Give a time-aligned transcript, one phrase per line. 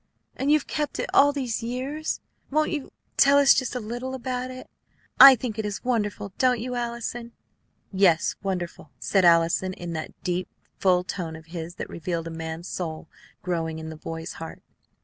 [0.35, 2.21] And you have kept it all these years!
[2.49, 4.67] Won't you tell us just a little about it?
[5.19, 7.33] I think it is wonderful; don't you, Allison?"
[7.93, 10.47] "Yes, wonderful!" said Allison in that deep,
[10.79, 13.09] full tone of his that revealed a man's soul
[13.43, 14.63] growing in the boy's heart.